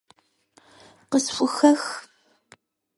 [1.11, 1.81] Къысхухэх!